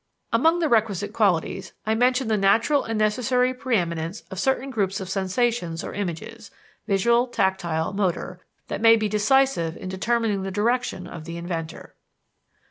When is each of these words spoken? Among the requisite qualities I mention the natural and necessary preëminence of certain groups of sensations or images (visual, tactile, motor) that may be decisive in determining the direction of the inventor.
Among 0.33 0.57
the 0.57 0.67
requisite 0.67 1.13
qualities 1.13 1.73
I 1.85 1.93
mention 1.93 2.27
the 2.27 2.35
natural 2.35 2.83
and 2.83 2.97
necessary 2.97 3.53
preëminence 3.53 4.23
of 4.31 4.39
certain 4.39 4.71
groups 4.71 4.99
of 4.99 5.11
sensations 5.11 5.83
or 5.83 5.93
images 5.93 6.49
(visual, 6.87 7.27
tactile, 7.27 7.93
motor) 7.93 8.39
that 8.67 8.81
may 8.81 8.95
be 8.95 9.07
decisive 9.07 9.77
in 9.77 9.89
determining 9.89 10.41
the 10.41 10.49
direction 10.49 11.05
of 11.05 11.25
the 11.25 11.37
inventor. 11.37 11.93